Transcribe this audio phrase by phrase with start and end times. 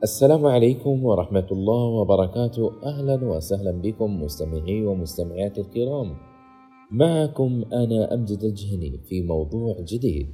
[0.00, 2.72] السلام عليكم ورحمة الله وبركاته.
[2.84, 6.16] أهلا وسهلا بكم مستمعي ومستمعات الكرام.
[6.90, 10.28] معكم أنا أمجد الجهني في موضوع جديد.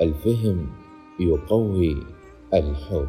[0.00, 0.66] الفهم
[1.20, 1.96] يقوي
[2.54, 3.08] الحب.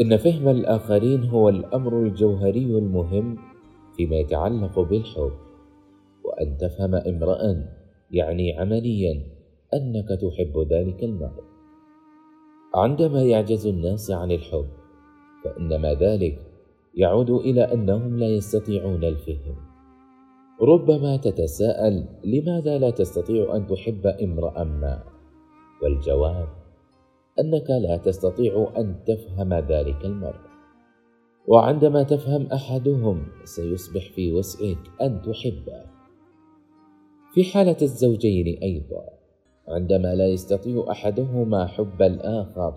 [0.00, 3.36] إن فهم الآخرين هو الأمر الجوهري المهم
[3.96, 5.32] فيما يتعلق بالحب.
[6.24, 7.68] وأن تفهم امرأ
[8.10, 9.26] يعني عمليا
[9.74, 11.49] أنك تحب ذلك المرء
[12.74, 14.68] عندما يعجز الناس عن الحب
[15.44, 16.38] فإنما ذلك
[16.94, 19.56] يعود إلى أنهم لا يستطيعون الفهم.
[20.62, 25.02] ربما تتساءل لماذا لا تستطيع أن تحب امرأ ما؟
[25.82, 26.48] والجواب
[27.40, 30.40] أنك لا تستطيع أن تفهم ذلك المرء.
[31.46, 35.84] وعندما تفهم أحدهم سيصبح في وسعك أن تحبه.
[37.34, 39.19] في حالة الزوجين أيضا
[39.70, 42.74] عندما لا يستطيع أحدهما حب الآخر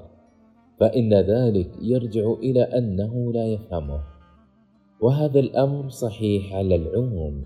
[0.80, 4.04] فإن ذلك يرجع إلى أنه لا يفهمه.
[5.02, 7.46] وهذا الأمر صحيح على العموم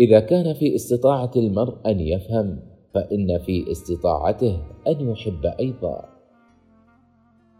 [0.00, 2.58] إذا كان في استطاعة المرء أن يفهم
[2.94, 6.08] فإن في استطاعته أن يحب أيضا.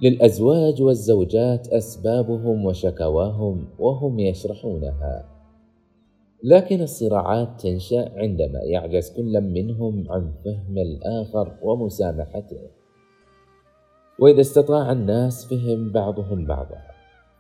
[0.02, 5.31] للأزواج والزوجات أسبابهم وشكواهم وهم يشرحونها.
[6.44, 12.60] لكن الصراعات تنشأ عندما يعجز كل منهم عن فهم الآخر ومسامحته.
[14.18, 16.78] وإذا استطاع الناس فهم بعضهم بعضا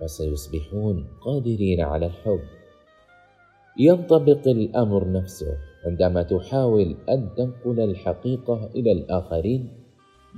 [0.00, 2.40] فسيصبحون قادرين على الحب.
[3.78, 9.68] ينطبق الأمر نفسه عندما تحاول أن تنقل الحقيقة إلى الآخرين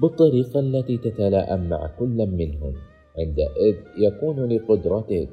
[0.02, 2.74] بالطريقة التي تتلائم مع كل منهم
[3.18, 5.28] عندئذ يكون لقدرتك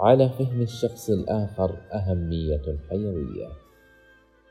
[0.00, 3.48] على فهم الشخص الآخر أهمية حيوية.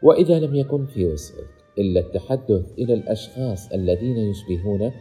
[0.03, 1.47] وإذا لم يكن في وسعك
[1.77, 4.93] إلا التحدث إلى الأشخاص الذين يشبهونك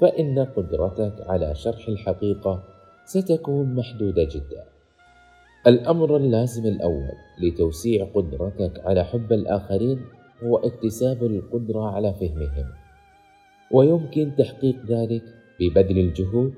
[0.00, 2.62] فإن قدرتك على شرح الحقيقة
[3.04, 4.64] ستكون محدودة جدا.
[5.66, 10.00] الأمر اللازم الأول لتوسيع قدرتك على حب الآخرين
[10.42, 12.66] هو اكتساب القدرة على فهمهم.
[13.70, 15.22] ويمكن تحقيق ذلك
[15.60, 16.54] ببذل الجهود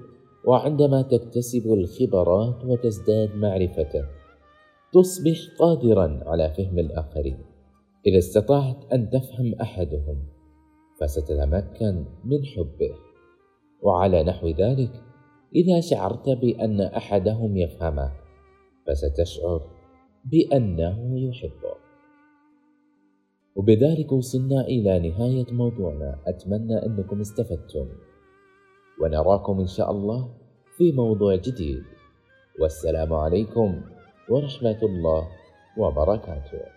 [0.47, 4.05] وعندما تكتسب الخبرات وتزداد معرفته
[4.93, 7.39] تصبح قادرا على فهم الآخرين.
[8.07, 10.19] إذا استطعت أن تفهم أحدهم
[11.01, 12.95] فستتمكن من حبه.
[13.83, 15.03] وعلى نحو ذلك
[15.55, 18.13] إذا شعرت بأن أحدهم يفهمك
[18.87, 19.61] فستشعر
[20.25, 21.77] بأنه يحبك
[23.57, 26.19] وبذلك وصلنا إلى نهاية موضوعنا.
[26.27, 27.89] أتمنى أنكم استفدتم.
[29.01, 30.29] ونراكم إن شاء الله
[30.77, 31.85] في موضوع جديد.
[32.61, 33.81] والسلام عليكم
[34.29, 35.29] ورحمة الله
[35.79, 36.76] وبركاته.